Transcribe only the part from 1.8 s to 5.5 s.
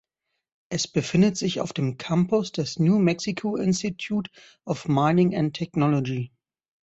Campus des New Mexico Institute of Mining